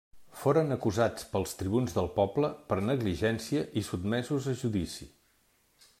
Foren 0.43 0.75
acusats 0.75 1.27
pels 1.33 1.53
tribuns 1.59 1.93
del 1.97 2.09
poble 2.17 2.51
per 2.71 2.79
negligència 2.87 3.63
i 3.83 3.87
sotmesos 3.91 4.49
a 4.55 4.57
judici. 4.63 5.11